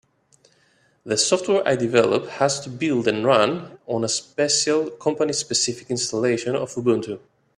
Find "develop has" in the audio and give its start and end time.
1.75-2.59